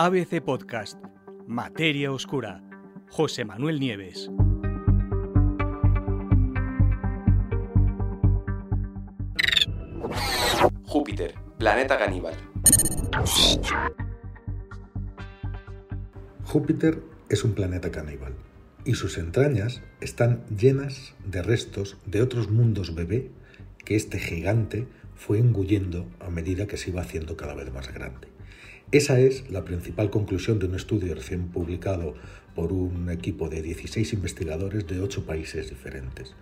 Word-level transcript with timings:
ABC 0.00 0.40
Podcast, 0.40 0.96
Materia 1.48 2.12
Oscura, 2.12 2.62
José 3.10 3.44
Manuel 3.44 3.80
Nieves. 3.80 4.30
Júpiter, 10.84 11.34
planeta 11.58 11.98
caníbal. 11.98 12.34
Júpiter 16.44 17.02
es 17.28 17.42
un 17.42 17.54
planeta 17.54 17.90
caníbal 17.90 18.34
y 18.84 18.94
sus 18.94 19.18
entrañas 19.18 19.82
están 20.00 20.44
llenas 20.46 21.16
de 21.26 21.42
restos 21.42 21.96
de 22.06 22.22
otros 22.22 22.48
mundos 22.48 22.94
bebé 22.94 23.32
que 23.84 23.96
este 23.96 24.20
gigante 24.20 24.86
fue 25.16 25.40
engullendo 25.40 26.06
a 26.20 26.30
medida 26.30 26.68
que 26.68 26.76
se 26.76 26.90
iba 26.90 27.02
haciendo 27.02 27.36
cada 27.36 27.54
vez 27.56 27.72
más 27.72 27.92
grande. 27.92 28.37
Esa 28.90 29.20
es 29.20 29.50
la 29.50 29.66
principal 29.66 30.08
conclusión 30.08 30.58
de 30.58 30.64
un 30.64 30.74
estudio 30.74 31.14
recién 31.14 31.48
publicado 31.48 32.14
por 32.54 32.72
un 32.72 33.10
equipo 33.10 33.50
de 33.50 33.60
16 33.60 34.14
investigadores 34.14 34.86
de 34.86 35.00
8 35.00 35.26
países 35.26 35.68
diferentes. 35.68 36.34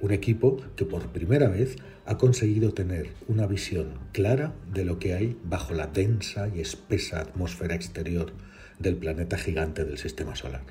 Un 0.00 0.10
equipo 0.10 0.56
que 0.74 0.84
por 0.84 1.12
primera 1.12 1.48
vez 1.48 1.76
ha 2.04 2.18
conseguido 2.18 2.74
tener 2.74 3.10
una 3.28 3.46
visión 3.46 4.00
clara 4.10 4.52
de 4.74 4.84
lo 4.84 4.98
que 4.98 5.14
hay 5.14 5.38
bajo 5.44 5.74
la 5.74 5.86
densa 5.86 6.48
y 6.52 6.58
espesa 6.58 7.20
atmósfera 7.20 7.76
exterior 7.76 8.32
del 8.80 8.96
planeta 8.96 9.38
gigante 9.38 9.84
del 9.84 9.98
Sistema 9.98 10.34
Solar. 10.34 10.64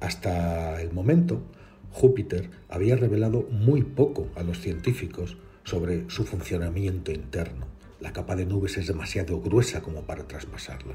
Hasta 0.00 0.80
el 0.80 0.90
momento, 0.90 1.42
Júpiter 1.90 2.48
había 2.70 2.96
revelado 2.96 3.42
muy 3.50 3.82
poco 3.82 4.30
a 4.36 4.42
los 4.42 4.58
científicos 4.58 5.36
sobre 5.64 6.08
su 6.08 6.24
funcionamiento 6.24 7.12
interno. 7.12 7.74
La 8.04 8.12
capa 8.12 8.36
de 8.36 8.44
nubes 8.44 8.76
es 8.76 8.86
demasiado 8.86 9.40
gruesa 9.40 9.80
como 9.80 10.02
para 10.02 10.28
traspasarla. 10.28 10.92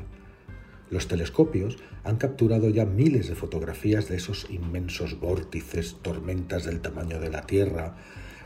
Los 0.91 1.07
telescopios 1.07 1.79
han 2.03 2.17
capturado 2.17 2.69
ya 2.69 2.85
miles 2.85 3.27
de 3.27 3.33
fotografías 3.33 4.07
de 4.07 4.17
esos 4.17 4.45
inmensos 4.51 5.19
vórtices, 5.19 5.97
tormentas 6.03 6.65
del 6.65 6.81
tamaño 6.81 7.19
de 7.19 7.31
la 7.31 7.47
Tierra, 7.47 7.95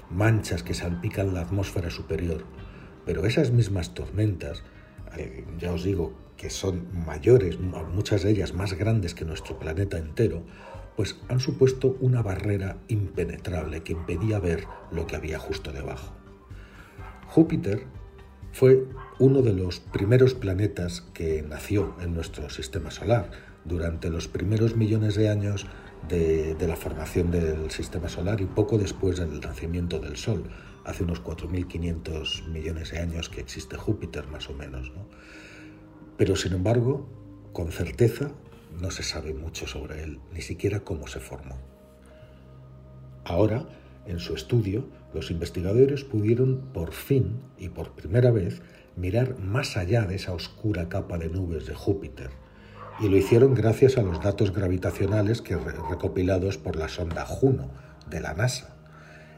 manchas 0.10 0.64
que 0.64 0.74
salpican 0.74 1.34
la 1.34 1.42
atmósfera 1.42 1.90
superior. 1.90 2.46
Pero 3.06 3.26
esas 3.26 3.52
mismas 3.52 3.94
tormentas, 3.94 4.64
eh, 5.18 5.44
ya 5.60 5.74
os 5.74 5.84
digo 5.84 6.14
que 6.38 6.50
son 6.50 6.88
mayores, 7.06 7.60
muchas 7.60 8.24
de 8.24 8.32
ellas 8.32 8.54
más 8.54 8.76
grandes 8.76 9.14
que 9.14 9.26
nuestro 9.26 9.60
planeta 9.60 9.98
entero, 9.98 10.42
pues 10.96 11.18
han 11.28 11.42
supuesto 11.42 11.98
una 12.00 12.22
barrera 12.22 12.78
impenetrable 12.88 13.84
que 13.84 13.92
impedía 13.92 14.40
ver 14.40 14.68
lo 14.90 15.06
que 15.06 15.18
había 15.18 15.38
justo 15.38 15.74
debajo. 15.74 16.14
Júpiter 17.28 17.88
fue 18.54 18.86
uno 19.18 19.42
de 19.42 19.52
los 19.52 19.80
primeros 19.80 20.36
planetas 20.36 21.02
que 21.14 21.42
nació 21.42 21.96
en 22.00 22.14
nuestro 22.14 22.50
sistema 22.52 22.92
solar 22.92 23.32
durante 23.66 24.12
los 24.12 24.28
primeros 24.28 24.76
millones 24.76 25.16
de 25.16 25.28
años 25.28 25.66
de, 26.08 26.56
la 26.60 26.76
formación 26.76 27.32
del 27.32 27.72
sistema 27.72 28.10
solar 28.10 28.42
y 28.42 28.46
poco 28.46 28.78
después 28.78 29.18
del 29.18 29.40
nacimiento 29.40 30.00
del 30.00 30.18
Sol, 30.18 30.44
hace 30.86 31.04
unos 31.04 31.24
4.500 31.24 32.48
millones 32.50 32.92
de 32.92 33.00
años 33.00 33.28
que 33.30 33.42
existe 33.42 33.76
Júpiter 33.76 34.28
más 34.28 34.48
o 34.50 34.54
menos. 34.54 34.92
Pero 36.16 36.36
sin 36.36 36.54
embargo, 36.54 37.10
con 37.54 37.72
certeza 37.72 38.32
no 38.80 38.92
se 38.92 39.02
sabe 39.02 39.34
mucho 39.34 39.66
sobre 39.66 40.04
él, 40.04 40.20
ni 40.32 40.42
siquiera 40.42 40.82
cómo 40.82 41.08
se 41.08 41.20
formó. 41.20 41.58
Ahora, 43.26 43.66
en 44.06 44.20
su 44.20 44.34
estudio, 44.34 44.86
los 45.14 45.32
investigadores 45.32 46.04
pudieron 46.04 46.70
por 46.74 46.92
fin 46.92 47.40
y 47.58 47.70
por 47.70 47.92
primera 47.92 48.32
vez 48.32 48.62
mirar 48.96 49.40
más 49.40 49.78
allá 49.78 50.06
de 50.06 50.16
esa 50.16 50.34
oscura 50.34 50.90
capa 50.90 51.18
de 51.18 51.30
nubes 51.30 51.66
de 51.66 51.74
Júpiter, 51.74 52.30
y 53.00 53.10
lo 53.10 53.18
hicieron 53.18 53.54
gracias 53.54 53.98
a 53.98 54.04
los 54.04 54.22
datos 54.22 54.54
gravitacionales 54.54 55.42
que 55.42 55.58
recopilados 55.58 56.58
por 56.58 56.76
la 56.76 56.90
sonda 56.90 57.26
Juno 57.26 57.72
de 58.10 58.22
la 58.22 58.34
NASA. 58.34 58.76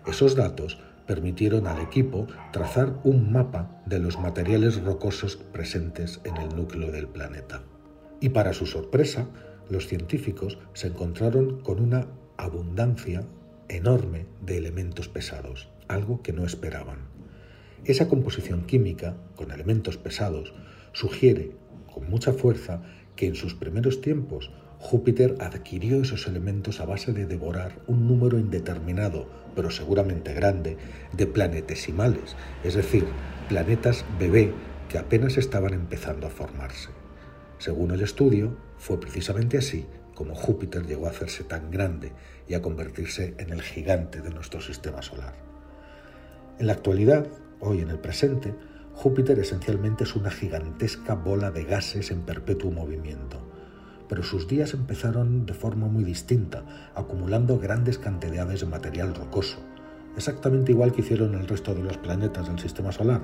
Esos 0.06 0.36
datos 0.36 0.80
permitieron 1.08 1.68
al 1.68 1.80
equipo 1.82 2.28
trazar 2.52 3.00
un 3.04 3.32
mapa 3.32 3.82
de 3.86 4.00
los 4.00 4.20
materiales 4.20 4.82
rocosos 4.82 5.38
presentes 5.38 6.20
en 6.24 6.38
el 6.38 6.56
núcleo 6.56 6.92
del 6.92 7.08
planeta. 7.08 7.62
Y 8.20 8.30
para 8.30 8.54
su 8.54 8.66
sorpresa, 8.66 9.28
los 9.70 9.88
científicos 9.88 10.58
se 10.74 10.88
encontraron 10.88 11.62
con 11.62 11.80
una 11.80 12.08
abundancia 12.38 13.24
enorme 13.70 14.26
de 14.42 14.58
elementos 14.58 15.08
pesados, 15.08 15.70
algo 15.88 16.22
que 16.22 16.34
no 16.34 16.46
esperaban. 16.46 17.00
Esa 17.86 18.08
composición 18.08 18.66
química, 18.66 19.16
con 19.36 19.52
elementos 19.52 19.98
pesados, 19.98 20.54
sugiere 20.92 21.52
con 21.94 22.10
mucha 22.10 22.34
fuerza 22.34 22.82
que 23.16 23.28
en 23.28 23.36
sus 23.36 23.54
primeros 23.54 24.02
tiempos 24.02 24.52
Júpiter 24.80 25.36
adquirió 25.40 26.02
esos 26.02 26.28
elementos 26.28 26.80
a 26.80 26.86
base 26.86 27.14
de 27.14 27.26
devorar 27.26 27.80
un 27.88 28.08
número 28.08 28.38
indeterminado, 28.38 29.28
pero 29.56 29.72
seguramente 29.72 30.34
grande, 30.34 30.78
de 31.14 31.26
planetesimales, 31.26 32.36
es 32.64 32.76
decir, 32.76 33.06
planetas 33.50 34.06
bebé 34.20 34.52
que 34.90 34.98
apenas 34.98 35.38
estaban 35.38 35.74
empezando 35.74 36.28
a 36.28 36.30
formarse. 36.30 36.90
Según 37.58 37.92
el 37.92 38.02
estudio, 38.02 38.58
fue 38.78 39.00
precisamente 39.00 39.58
así 39.58 39.86
como 40.16 40.34
Júpiter 40.34 40.88
llegó 40.88 41.06
a 41.06 41.12
hacerse 41.12 41.44
tan 41.44 41.70
grande 41.70 42.14
y 42.48 42.56
a 42.56 42.62
convertirse 42.62 43.36
en 43.38 43.52
el 43.52 43.62
gigante 43.62 44.22
de 44.22 44.32
nuestro 44.32 44.62
sistema 44.62 45.02
solar. 45.02 45.36
En 46.58 46.68
la 46.68 46.74
actualidad, 46.74 47.28
hoy 47.60 47.82
en 47.82 47.90
el 47.90 48.00
presente, 48.00 48.56
Júpiter 48.94 49.38
esencialmente 49.40 50.06
es 50.06 50.16
una 50.16 50.32
gigantesca 50.32 51.16
bola 51.16 51.52
de 51.52 51.66
gases 51.66 52.12
en 52.12 52.22
perpetuo 52.22 52.72
movimiento, 52.72 53.42
pero 54.08 54.24
sus 54.24 54.48
días 54.48 54.74
empezaron 54.74 55.46
de 55.46 55.54
forma 55.54 55.88
muy 55.88 56.04
distinta, 56.04 56.92
acumulando 56.96 57.60
grandes 57.60 57.98
cantidades 57.98 58.62
de 58.62 58.68
material 58.68 59.14
rocoso, 59.14 59.58
exactamente 60.16 60.72
igual 60.72 60.94
que 60.94 61.02
hicieron 61.02 61.36
el 61.36 61.48
resto 61.48 61.76
de 61.76 61.84
los 61.84 61.98
planetas 61.98 62.48
del 62.48 62.60
sistema 62.60 62.94
solar, 62.94 63.22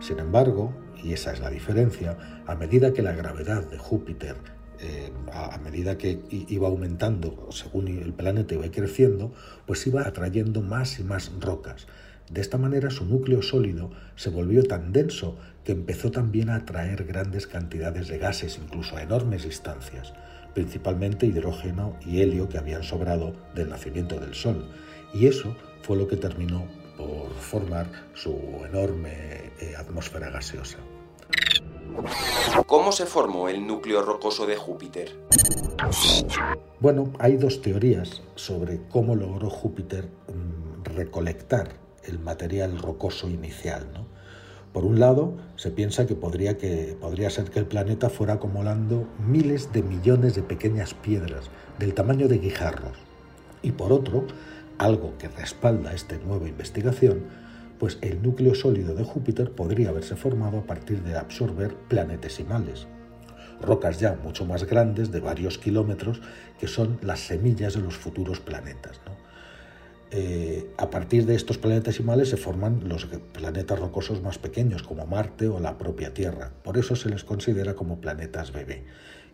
sin 0.00 0.18
embargo, 0.18 0.72
y 1.02 1.12
esa 1.12 1.32
es 1.32 1.40
la 1.40 1.50
diferencia, 1.50 2.16
a 2.46 2.54
medida 2.54 2.92
que 2.92 3.02
la 3.02 3.12
gravedad 3.12 3.68
de 3.70 3.78
Júpiter, 3.78 4.36
eh, 4.82 5.12
a, 5.32 5.56
medida 5.58 5.96
que 5.96 6.20
iba 6.30 6.66
aumentando 6.66 7.48
según 7.52 7.86
el 7.86 8.12
planeta 8.12 8.54
iba 8.54 8.68
creciendo, 8.68 9.32
pues 9.64 9.86
iba 9.86 10.02
atrayendo 10.02 10.60
más 10.60 10.98
y 10.98 11.04
más 11.04 11.30
rocas. 11.38 11.86
De 12.28 12.40
esta 12.40 12.58
manera 12.58 12.90
su 12.90 13.04
núcleo 13.04 13.42
sólido 13.42 13.90
se 14.16 14.30
volvió 14.30 14.64
tan 14.64 14.92
denso 14.92 15.38
que 15.64 15.70
empezó 15.70 16.10
también 16.10 16.50
a 16.50 16.56
atraer 16.56 17.04
grandes 17.04 17.46
cantidades 17.46 18.08
de 18.08 18.18
gases, 18.18 18.58
incluso 18.58 18.96
a 18.96 19.02
enormes 19.02 19.44
distancias, 19.44 20.14
principalmente 20.52 21.26
hidrógeno 21.26 21.96
y 22.04 22.20
helio 22.20 22.48
que 22.48 22.58
habían 22.58 22.82
sobrado 22.82 23.34
del 23.54 23.68
nacimiento 23.68 24.18
del 24.18 24.34
Sol. 24.34 24.68
Y 25.14 25.26
eso 25.26 25.56
fue 25.82 25.96
lo 25.96 26.08
que 26.08 26.16
terminó 26.16 26.66
por 26.96 27.30
formar 27.34 27.86
su 28.14 28.36
enorme 28.68 29.52
eh, 29.60 29.76
atmósfera 29.76 30.30
gaseosa. 30.30 30.78
¿Cómo 32.66 32.92
se 32.92 33.06
formó 33.06 33.48
el 33.48 33.66
núcleo 33.66 34.02
rocoso 34.02 34.46
de 34.46 34.56
Júpiter? 34.56 35.16
Bueno, 36.80 37.12
hay 37.18 37.36
dos 37.36 37.62
teorías 37.62 38.22
sobre 38.34 38.80
cómo 38.88 39.14
logró 39.14 39.50
Júpiter 39.50 40.08
mm, 40.28 40.84
recolectar 40.96 41.74
el 42.04 42.18
material 42.18 42.78
rocoso 42.78 43.28
inicial. 43.28 43.86
Por 44.72 44.84
un 44.84 44.98
lado, 44.98 45.34
se 45.56 45.70
piensa 45.70 46.06
que 46.06 46.14
podría, 46.14 46.56
que 46.56 46.96
podría 46.98 47.28
ser 47.30 47.50
que 47.50 47.58
el 47.58 47.66
planeta 47.66 48.08
fuera 48.08 48.34
acumulando 48.34 49.06
miles 49.18 49.72
de 49.72 49.82
millones 49.82 50.34
de 50.34 50.42
pequeñas 50.42 50.94
piedras 50.94 51.50
del 51.78 51.94
tamaño 51.94 52.26
de 52.26 52.38
guijarros. 52.38 52.96
Y 53.60 53.72
por 53.72 53.92
otro, 53.92 54.24
algo 54.78 55.12
que 55.18 55.28
respalda 55.28 55.92
esta 55.92 56.16
nueva 56.18 56.48
investigación, 56.48 57.24
pues 57.82 57.98
el 58.00 58.22
núcleo 58.22 58.54
sólido 58.54 58.94
de 58.94 59.02
Júpiter 59.02 59.50
podría 59.50 59.88
haberse 59.88 60.14
formado 60.14 60.58
a 60.58 60.66
partir 60.66 61.02
de 61.02 61.18
absorber 61.18 61.74
planetesimales, 61.74 62.86
rocas 63.60 63.98
ya 63.98 64.16
mucho 64.22 64.44
más 64.44 64.62
grandes 64.62 65.10
de 65.10 65.18
varios 65.18 65.58
kilómetros 65.58 66.20
que 66.60 66.68
son 66.68 67.00
las 67.02 67.18
semillas 67.18 67.74
de 67.74 67.80
los 67.80 67.96
futuros 67.96 68.38
planetas. 68.38 69.00
Eh, 70.12 70.70
a 70.78 70.90
partir 70.90 71.26
de 71.26 71.34
estos 71.34 71.58
planetesimales 71.58 72.28
se 72.28 72.36
forman 72.36 72.88
los 72.88 73.06
planetas 73.06 73.80
rocosos 73.80 74.22
más 74.22 74.38
pequeños 74.38 74.84
como 74.84 75.04
Marte 75.04 75.48
o 75.48 75.58
la 75.58 75.76
propia 75.76 76.14
Tierra. 76.14 76.52
Por 76.62 76.78
eso 76.78 76.94
se 76.94 77.08
les 77.08 77.24
considera 77.24 77.74
como 77.74 78.00
planetas 78.00 78.52
bebé. 78.52 78.84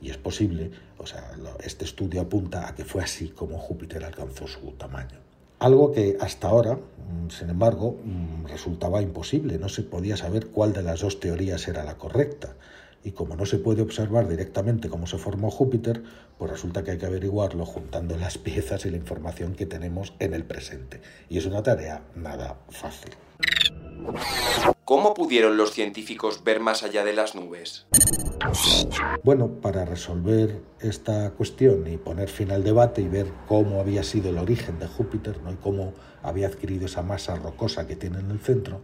Y 0.00 0.08
es 0.08 0.16
posible, 0.16 0.70
o 0.96 1.04
sea, 1.04 1.32
este 1.62 1.84
estudio 1.84 2.22
apunta 2.22 2.66
a 2.66 2.74
que 2.74 2.86
fue 2.86 3.02
así 3.02 3.28
como 3.28 3.58
Júpiter 3.58 4.06
alcanzó 4.06 4.46
su 4.46 4.72
tamaño. 4.72 5.27
Algo 5.58 5.92
que 5.92 6.16
hasta 6.20 6.48
ahora, 6.48 6.74
mm, 6.74 7.30
sin 7.30 7.50
embargo, 7.50 7.96
mm, 8.04 8.46
resultaba 8.46 9.02
imposible, 9.02 9.58
no 9.58 9.68
se 9.68 9.82
podía 9.82 10.16
saber 10.16 10.48
cuál 10.48 10.72
de 10.72 10.82
las 10.82 11.00
dos 11.00 11.20
teorías 11.20 11.66
era 11.66 11.84
la 11.84 11.96
correcta. 11.96 12.54
Y 13.04 13.12
como 13.12 13.36
no 13.36 13.46
se 13.46 13.58
puede 13.58 13.82
observar 13.82 14.28
directamente 14.28 14.88
cómo 14.88 15.06
se 15.06 15.18
formó 15.18 15.50
Júpiter, 15.50 16.02
pues 16.36 16.50
resulta 16.50 16.82
que 16.82 16.92
hay 16.92 16.98
que 16.98 17.06
averiguarlo 17.06 17.64
juntando 17.64 18.16
las 18.16 18.38
piezas 18.38 18.86
y 18.86 18.90
la 18.90 18.96
información 18.96 19.54
que 19.54 19.66
tenemos 19.66 20.14
en 20.18 20.34
el 20.34 20.44
presente. 20.44 21.00
Y 21.28 21.38
es 21.38 21.46
una 21.46 21.62
tarea 21.62 22.02
nada 22.14 22.56
fácil. 22.68 23.12
¿Cómo 24.88 25.12
pudieron 25.12 25.58
los 25.58 25.72
científicos 25.72 26.44
ver 26.44 26.60
más 26.60 26.82
allá 26.82 27.04
de 27.04 27.12
las 27.12 27.34
nubes? 27.34 27.84
Bueno, 29.22 29.60
para 29.60 29.84
resolver 29.84 30.62
esta 30.80 31.30
cuestión 31.32 31.86
y 31.92 31.98
poner 31.98 32.30
fin 32.30 32.50
al 32.50 32.64
debate 32.64 33.02
y 33.02 33.08
ver 33.08 33.26
cómo 33.46 33.80
había 33.80 34.02
sido 34.02 34.30
el 34.30 34.38
origen 34.38 34.78
de 34.78 34.86
Júpiter 34.86 35.42
¿no? 35.42 35.52
y 35.52 35.56
cómo 35.56 35.92
había 36.22 36.46
adquirido 36.46 36.86
esa 36.86 37.02
masa 37.02 37.36
rocosa 37.36 37.86
que 37.86 37.96
tiene 37.96 38.20
en 38.20 38.30
el 38.30 38.40
centro, 38.40 38.80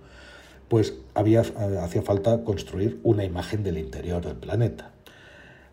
pues 0.68 0.92
había, 1.14 1.40
hacía 1.40 2.02
falta 2.02 2.44
construir 2.44 3.00
una 3.02 3.24
imagen 3.24 3.62
del 3.62 3.78
interior 3.78 4.22
del 4.22 4.36
planeta. 4.36 4.92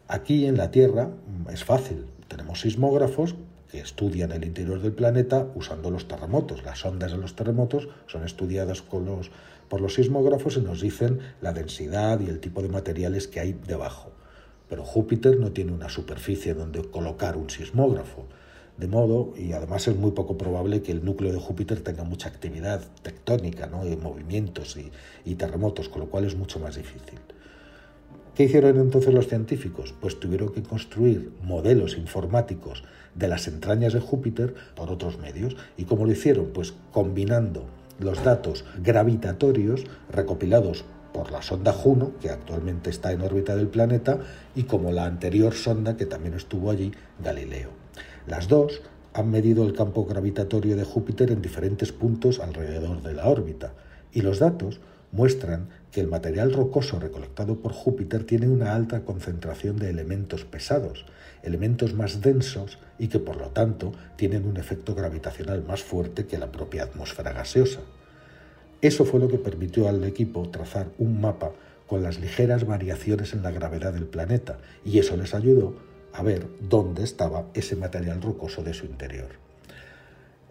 Aquí 0.08 0.46
en 0.46 0.56
la 0.56 0.72
Tierra 0.72 1.08
mm, 1.08 1.50
es 1.50 1.66
fácil, 1.66 2.06
tenemos 2.30 2.62
sismógrafos 2.62 3.36
que 3.72 3.80
estudian 3.80 4.34
el 4.34 4.44
interior 4.44 4.82
del 4.82 4.92
planeta 4.92 5.48
usando 5.56 5.90
los 5.90 6.08
terremotos. 6.08 6.64
Las 6.64 6.86
ondas 6.86 7.12
de 7.12 7.18
los 7.18 7.36
terremotos 7.36 7.88
son 8.06 8.26
estudiadas 8.26 8.84
los, 8.92 9.32
por 9.70 9.80
los 9.82 9.94
sismógrafos 9.94 10.58
y 10.58 10.62
nos 10.62 10.82
dicen 10.82 11.20
la 11.40 11.54
densidad 11.54 12.20
y 12.20 12.28
el 12.28 12.42
tipo 12.42 12.62
de 12.62 12.68
materiales 12.68 13.30
que 13.30 13.40
hay 13.40 13.54
debajo. 13.54 14.12
Pero 14.68 14.84
Júpiter 14.84 15.40
no 15.40 15.52
tiene 15.52 15.72
una 15.72 15.90
superficie 15.90 16.54
donde 16.54 16.84
colocar 16.84 17.38
un 17.38 17.50
sismógrafo. 17.50 18.26
De 18.78 18.88
modo, 18.88 19.34
y 19.38 19.54
además 19.54 19.88
es 19.88 19.96
muy 19.96 20.12
poco 20.12 20.38
probable 20.38 20.82
que 20.82 20.92
el 20.92 21.06
núcleo 21.06 21.32
de 21.32 21.40
Júpiter 21.40 21.82
tenga 21.82 22.04
mucha 22.04 22.30
actividad 22.30 22.82
tectónica, 23.04 23.68
¿no? 23.68 23.88
y 23.88 23.96
movimientos 23.96 24.76
y, 24.76 24.92
y 25.24 25.36
terremotos, 25.36 25.88
con 25.88 26.02
lo 26.02 26.10
cual 26.10 26.26
es 26.26 26.36
mucho 26.36 26.60
más 26.60 26.76
difícil. 26.76 27.20
¿Qué 28.36 28.44
hicieron 28.44 28.78
entonces 28.80 29.14
los 29.14 29.28
científicos? 29.28 29.94
Pues 30.00 30.20
tuvieron 30.20 30.54
que 30.54 30.64
construir 30.64 31.32
modelos 31.44 31.98
informáticos 31.98 32.84
de 33.14 33.28
las 33.28 33.48
entrañas 33.48 33.94
de 33.94 34.00
Júpiter 34.00 34.56
por 34.76 34.90
otros 34.90 35.20
medios. 35.20 35.58
¿Y 35.78 35.84
cómo 35.84 36.06
lo 36.06 36.12
hicieron? 36.12 36.48
Pues 36.54 36.74
combinando 36.92 37.66
los 38.00 38.24
datos 38.24 38.66
gravitatorios 38.82 39.84
recopilados 40.10 40.86
por 41.14 41.32
la 41.32 41.42
sonda 41.42 41.74
Juno, 41.74 42.14
que 42.22 42.30
actualmente 42.30 42.90
está 42.90 43.12
en 43.12 43.22
órbita 43.22 43.56
del 43.56 43.68
planeta, 43.68 44.20
y 44.56 44.64
como 44.64 44.92
la 44.92 45.06
anterior 45.06 45.54
sonda 45.54 45.98
que 45.98 46.06
también 46.06 46.34
estuvo 46.34 46.72
allí, 46.72 46.94
Galileo. 47.24 47.70
Las 48.28 48.48
dos 48.48 48.82
han 49.14 49.30
medido 49.30 49.66
el 49.66 49.74
campo 49.74 50.06
gravitatorio 50.06 50.78
de 50.78 50.86
Júpiter 50.86 51.32
en 51.32 51.42
diferentes 51.42 51.92
puntos 51.92 52.40
alrededor 52.40 53.02
de 53.02 53.14
la 53.14 53.28
órbita, 53.28 53.74
y 54.14 54.22
los 54.22 54.40
datos 54.40 54.80
muestran 55.12 55.70
que 55.92 56.02
el 56.02 56.08
material 56.08 56.54
rocoso 56.54 57.00
recolectado 57.00 57.60
por 57.62 57.74
Júpiter 57.74 58.24
tiene 58.24 58.48
una 58.48 58.76
alta 58.76 59.04
concentración 59.04 59.78
de 59.78 59.90
elementos 59.90 60.46
pesados, 60.46 61.06
elementos 61.44 61.94
más 61.94 62.22
densos 62.22 62.80
y 62.98 63.08
que 63.08 63.20
por 63.20 63.38
lo 63.38 63.48
tanto 63.48 63.92
tienen 64.16 64.46
un 64.46 64.58
efecto 64.58 64.96
gravitacional 64.96 65.64
más 65.64 65.84
fuerte 65.84 66.26
que 66.26 66.38
la 66.38 66.52
propia 66.52 66.84
atmósfera 66.84 67.34
gaseosa. 67.34 67.82
Eso 68.82 69.06
fue 69.06 69.20
lo 69.20 69.28
que 69.28 69.38
permitió 69.38 69.88
al 69.88 70.04
equipo 70.04 70.50
trazar 70.50 70.88
un 70.98 71.20
mapa 71.22 71.52
con 71.88 72.04
las 72.04 72.20
ligeras 72.20 72.66
variaciones 72.66 73.34
en 73.34 73.44
la 73.44 73.52
gravedad 73.52 73.94
del 73.94 74.06
planeta 74.06 74.60
y 74.86 75.00
eso 75.00 75.18
les 75.18 75.36
ayudó 75.36 75.76
a 76.14 76.24
ver 76.24 76.48
dónde 76.62 77.04
estaba 77.04 77.46
ese 77.54 77.76
material 77.76 78.22
rocoso 78.22 78.64
de 78.64 78.74
su 78.74 78.86
interior. 78.86 79.51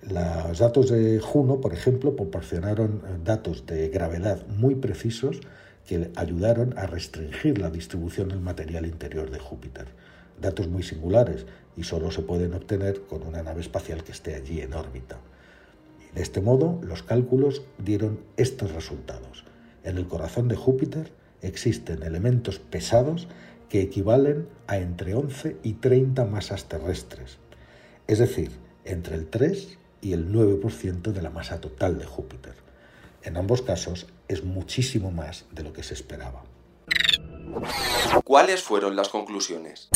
Los 0.02 0.58
datos 0.58 0.90
de 0.90 1.20
Juno, 1.20 1.60
por 1.60 1.74
ejemplo, 1.74 2.16
proporcionaron 2.16 3.02
eh, 3.04 3.18
datos 3.22 3.66
de 3.66 3.88
gravedad 3.88 4.46
muy 4.48 4.74
precisos 4.74 5.40
que 5.86 6.10
ayudaron 6.16 6.76
a 6.78 6.86
restringir 6.86 7.58
la 7.58 7.70
distribución 7.70 8.28
del 8.28 8.40
material 8.40 8.86
interior 8.86 9.30
de 9.30 9.38
Júpiter. 9.38 9.88
Datos 10.40 10.68
muy 10.68 10.82
singulares 10.82 11.44
y 11.76 11.82
solo 11.82 12.10
se 12.10 12.22
pueden 12.22 12.54
obtener 12.54 13.02
con 13.02 13.22
una 13.26 13.42
nave 13.42 13.60
espacial 13.60 14.02
que 14.02 14.12
esté 14.12 14.34
allí 14.34 14.60
en 14.60 14.72
órbita. 14.72 15.18
de 16.14 16.22
este 16.22 16.40
modo, 16.40 16.80
los 16.82 17.02
cálculos 17.02 17.62
dieron 17.78 18.20
estos 18.36 18.72
resultados. 18.72 19.44
En 19.84 19.96
el 19.96 20.08
corazón 20.08 20.48
de 20.48 20.56
Júpiter 20.56 21.12
existen 21.42 22.02
elementos 22.02 22.58
pesados 22.58 23.28
que 23.68 23.82
equivalen 23.82 24.48
a 24.66 24.78
entre 24.78 25.14
11 25.14 25.58
y 25.62 25.74
30 25.74 26.24
masas 26.24 26.64
terrestres, 26.64 27.38
es 28.08 28.18
decir, 28.18 28.50
entre 28.84 29.14
el 29.14 29.26
3 29.28 29.78
y 30.00 30.12
el 30.12 30.32
9% 30.32 31.12
de 31.12 31.22
la 31.22 31.30
masa 31.30 31.60
total 31.60 31.98
de 31.98 32.06
Júpiter. 32.06 32.54
En 33.22 33.36
ambos 33.36 33.62
casos 33.62 34.06
es 34.28 34.44
muchísimo 34.44 35.10
más 35.10 35.44
de 35.52 35.62
lo 35.62 35.72
que 35.72 35.82
se 35.82 35.94
esperaba. 35.94 36.42
¿Cuáles 38.24 38.62
fueron 38.62 38.96
las 38.96 39.08
conclusiones? 39.08 39.88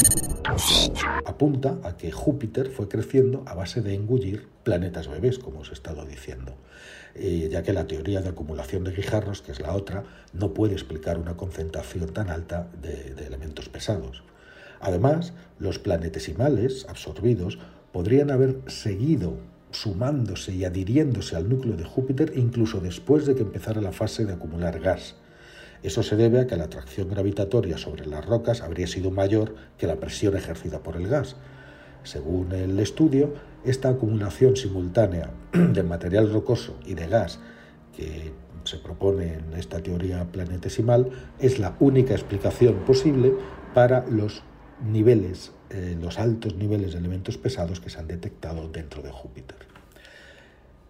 Apunta 1.25 1.79
a 1.85 1.97
que 1.97 2.11
Júpiter 2.11 2.71
fue 2.71 2.89
creciendo 2.89 3.45
a 3.47 3.55
base 3.55 3.81
de 3.81 3.95
engullir 3.95 4.49
planetas 4.62 5.09
bebés, 5.09 5.39
como 5.39 5.61
os 5.61 5.71
he 5.71 5.75
estado 5.75 6.05
diciendo, 6.05 6.56
eh, 7.15 7.49
ya 7.51 7.62
que 7.62 7.73
la 7.73 7.87
teoría 7.87 8.21
de 8.21 8.31
acumulación 8.31 8.85
de 8.85 8.93
guijarros, 8.93 9.41
que 9.41 9.53
es 9.53 9.61
la 9.61 9.75
otra, 9.75 10.05
no 10.33 10.53
puede 10.53 10.75
explicar 10.75 11.19
una 11.19 11.37
concentración 11.37 12.12
tan 12.12 12.29
alta 12.29 12.69
de, 12.81 13.15
de 13.15 13.27
elementos 13.27 13.69
pesados. 13.69 14.23
Además, 14.81 15.33
los 15.59 15.79
planetesimales 15.79 16.87
absorbidos 16.89 17.59
podrían 17.93 18.31
haber 18.31 18.61
seguido 18.67 19.39
sumándose 19.75 20.55
y 20.55 20.65
adhiriéndose 20.65 21.37
al 21.37 21.49
núcleo 21.49 21.76
de 21.76 21.85
Júpiter 21.85 22.32
incluso 22.37 22.81
después 22.81 23.26
de 23.26 23.35
que 23.35 23.43
empezara 23.43 23.81
la 23.81 23.93
fase 23.93 24.25
de 24.25 24.32
acumular 24.32 24.81
gas. 24.81 25.17
Eso 25.82 26.03
se 26.03 26.17
debe 26.17 26.41
a 26.41 26.47
que 26.47 26.56
la 26.56 26.65
atracción 26.65 27.11
gravitatoria 27.11 27.76
sobre 27.76 28.06
las 28.06 28.25
rocas 28.25 28.62
habría 28.62 28.87
sido 28.87 29.11
mayor 29.11 29.55
que 29.76 29.87
la 29.87 29.97
presión 29.97 30.37
ejercida 30.37 30.82
por 30.82 30.97
el 30.97 31.09
gas. 31.09 31.37
Según 32.05 32.53
el 32.53 32.79
estudio, 32.79 33.35
esta 33.65 33.91
acumulación 33.91 34.56
simultánea 34.56 35.31
de 35.53 35.82
material 35.82 36.32
rocoso 36.32 36.79
y 36.87 36.94
de 36.94 37.09
gas 37.09 37.38
que 37.94 38.32
se 38.65 38.79
propone 38.79 39.35
en 39.35 39.53
esta 39.55 39.81
teoría 39.81 40.25
planetesimal 40.31 41.11
es 41.38 41.59
la 41.59 41.77
única 41.81 42.15
explicación 42.15 42.77
posible 42.87 43.35
para 43.75 44.06
los 44.09 44.43
niveles, 44.82 45.53
eh, 45.71 45.97
los 46.00 46.19
altos 46.19 46.56
niveles 46.56 46.93
de 46.93 46.99
elementos 46.99 47.38
pesados 47.38 47.81
que 47.81 47.91
se 47.91 47.99
han 47.99 48.06
detectado 48.06 48.69
dentro 48.69 49.03
de 49.03 49.11
Júpiter. 49.11 49.56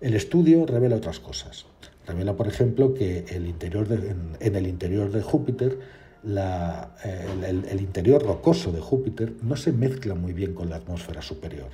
El 0.01 0.15
estudio 0.15 0.67
revela 0.67 0.97
otras 0.97 1.21
cosas. 1.21 1.67
Revela, 2.07 2.37
por 2.37 2.47
ejemplo, 2.47 2.95
que 2.95 3.25
el 3.31 3.47
interior 3.47 3.87
en, 3.91 4.57
el 4.57 4.67
interior 4.67 5.11
de 5.11 5.23
Júpiter, 5.23 5.79
el, 6.25 7.81
interior 7.81 8.23
rocoso 8.23 8.73
de 8.73 8.81
Júpiter 8.81 9.33
no 9.43 9.57
se 9.57 9.73
mezcla 9.73 10.15
muy 10.15 10.33
bien 10.33 10.55
con 10.55 10.69
la 10.69 10.77
atmósfera 10.77 11.23
superior. 11.23 11.69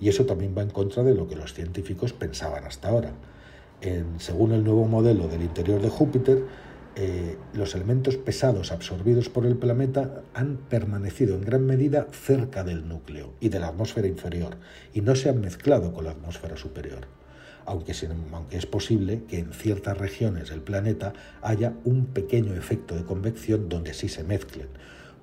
Y 0.00 0.08
eso 0.08 0.24
también 0.24 0.54
va 0.56 0.62
en 0.62 0.70
contra 0.70 1.02
de 1.02 1.14
lo 1.14 1.28
que 1.28 1.36
los 1.36 1.52
científicos 1.52 2.12
pensaban 2.12 2.64
hasta 2.64 2.88
ahora. 2.88 3.12
según 4.18 4.52
el 4.52 4.64
nuevo 4.64 4.86
modelo 4.86 5.28
del 5.28 5.42
interior 5.42 5.82
de 5.82 5.90
Júpiter, 5.90 6.44
eh, 6.96 7.36
los 7.54 7.74
elementos 7.74 8.16
pesados 8.16 8.72
absorbidos 8.72 9.28
por 9.28 9.46
el 9.46 9.56
planeta 9.56 10.22
han 10.34 10.56
permanecido 10.56 11.36
en 11.36 11.42
gran 11.42 11.64
medida 11.64 12.08
cerca 12.10 12.64
del 12.64 12.88
núcleo 12.88 13.34
y 13.40 13.50
de 13.50 13.60
la 13.60 13.68
atmósfera 13.68 14.08
inferior 14.08 14.56
y 14.92 15.00
no 15.00 15.14
se 15.14 15.28
han 15.28 15.40
mezclado 15.40 15.92
con 15.92 16.04
la 16.04 16.10
atmósfera 16.10 16.56
superior. 16.56 17.06
Aunque, 17.66 17.92
aunque 18.32 18.56
es 18.56 18.66
posible 18.66 19.22
que 19.28 19.38
en 19.38 19.52
ciertas 19.52 19.98
regiones 19.98 20.50
del 20.50 20.62
planeta 20.62 21.12
haya 21.42 21.74
un 21.84 22.06
pequeño 22.06 22.54
efecto 22.54 22.96
de 22.96 23.04
convección 23.04 23.68
donde 23.68 23.94
sí 23.94 24.08
se 24.08 24.24
mezclen, 24.24 24.68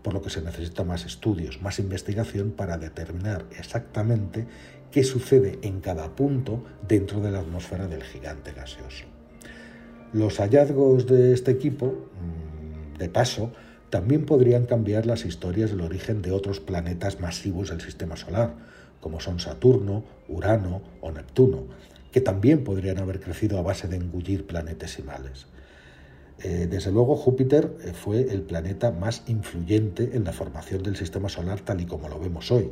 por 0.03 0.13
lo 0.13 0.21
que 0.21 0.29
se 0.29 0.43
necesita 0.43 0.83
más 0.83 1.05
estudios, 1.05 1.61
más 1.61 1.79
investigación 1.79 2.51
para 2.51 2.77
determinar 2.77 3.45
exactamente 3.57 4.45
qué 4.91 5.03
sucede 5.03 5.57
en 5.63 5.81
cada 5.81 6.15
punto 6.15 6.63
dentro 6.87 7.19
de 7.21 7.31
la 7.31 7.39
atmósfera 7.39 7.87
del 7.87 8.03
gigante 8.03 8.53
gaseoso. 8.53 9.14
Los 10.15 10.39
hallazgos 10.39 11.07
de 11.07 11.33
este 11.33 11.51
equipo, 11.51 11.87
mm, 11.87 12.99
de 12.99 13.09
paso, 13.09 13.51
también 13.89 14.25
podrían 14.25 14.65
cambiar 14.65 15.05
las 15.05 15.25
historias 15.25 15.71
del 15.71 15.81
origen 15.81 16.21
de 16.21 16.31
otros 16.31 16.61
planetas 16.61 17.19
masivos 17.19 17.69
del 17.69 17.81
Sistema 17.81 18.15
Solar, 18.15 18.55
como 19.01 19.19
son 19.19 19.41
Saturno, 19.41 20.05
Urano 20.29 20.81
o 21.01 21.11
Neptuno, 21.11 21.65
que 22.13 22.21
también 22.21 22.63
podrían 22.63 22.99
haber 22.99 23.19
crecido 23.19 23.59
a 23.59 23.61
base 23.61 23.89
de 23.89 23.97
engullir 23.97 24.47
planetesimales. 24.47 25.47
Eh, 26.39 26.67
desde 26.71 26.93
luego, 26.93 27.17
Júpiter 27.17 27.75
eh, 27.83 27.91
fue 27.91 28.21
el 28.21 28.43
planeta 28.43 28.91
más 28.91 29.23
influyente 29.27 30.11
en 30.13 30.23
la 30.23 30.31
formación 30.31 30.81
del 30.81 30.95
Sistema 30.95 31.27
Solar 31.27 31.59
tal 31.59 31.81
y 31.81 31.85
como 31.87 32.07
lo 32.07 32.21
vemos 32.21 32.53
hoy. 32.53 32.71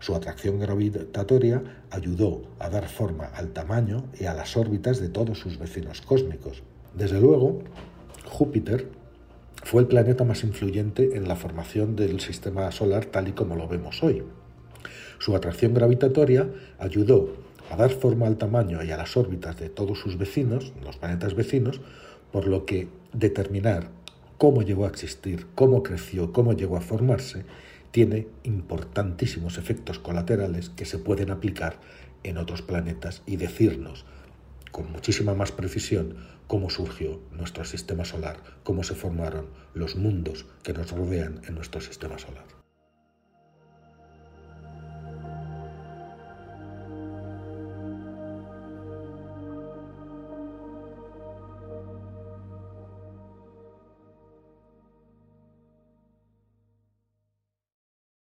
Su 0.00 0.14
atracción 0.14 0.58
gravitatoria 0.58 1.62
ayudó 1.90 2.44
a 2.58 2.70
dar 2.70 2.88
forma 2.88 3.26
al 3.26 3.48
tamaño 3.48 4.04
y 4.18 4.24
a 4.24 4.32
las 4.32 4.56
órbitas 4.56 5.00
de 5.00 5.10
todos 5.10 5.38
sus 5.38 5.58
vecinos 5.58 6.00
cósmicos, 6.00 6.62
desde 6.94 7.20
luego, 7.20 7.60
Júpiter 8.24 8.88
fue 9.62 9.82
el 9.82 9.88
planeta 9.88 10.24
más 10.24 10.44
influyente 10.44 11.16
en 11.16 11.28
la 11.28 11.36
formación 11.36 11.96
del 11.96 12.20
sistema 12.20 12.70
solar 12.72 13.06
tal 13.06 13.28
y 13.28 13.32
como 13.32 13.56
lo 13.56 13.68
vemos 13.68 14.02
hoy. 14.02 14.22
Su 15.18 15.34
atracción 15.34 15.74
gravitatoria 15.74 16.48
ayudó 16.78 17.34
a 17.70 17.76
dar 17.76 17.90
forma 17.90 18.26
al 18.26 18.38
tamaño 18.38 18.82
y 18.82 18.90
a 18.90 18.96
las 18.96 19.16
órbitas 19.16 19.58
de 19.58 19.68
todos 19.68 19.98
sus 19.98 20.16
vecinos, 20.16 20.72
los 20.84 20.96
planetas 20.96 21.34
vecinos, 21.34 21.80
por 22.32 22.46
lo 22.46 22.64
que 22.64 22.88
determinar 23.12 23.88
cómo 24.38 24.62
llegó 24.62 24.84
a 24.84 24.88
existir, 24.88 25.46
cómo 25.54 25.82
creció, 25.82 26.32
cómo 26.32 26.52
llegó 26.52 26.76
a 26.76 26.80
formarse, 26.80 27.44
tiene 27.90 28.28
importantísimos 28.44 29.58
efectos 29.58 29.98
colaterales 29.98 30.70
que 30.70 30.84
se 30.84 30.98
pueden 30.98 31.30
aplicar 31.30 31.76
en 32.22 32.38
otros 32.38 32.62
planetas 32.62 33.22
y 33.26 33.36
decirnos 33.36 34.04
con 34.70 34.90
muchísima 34.92 35.34
más 35.34 35.52
precisión 35.52 36.16
cómo 36.46 36.70
surgió 36.70 37.20
nuestro 37.32 37.64
sistema 37.64 38.04
solar, 38.04 38.42
cómo 38.62 38.82
se 38.82 38.94
formaron 38.94 39.46
los 39.74 39.96
mundos 39.96 40.46
que 40.62 40.72
nos 40.72 40.90
rodean 40.90 41.40
en 41.46 41.54
nuestro 41.54 41.80
sistema 41.80 42.18
solar. 42.18 42.44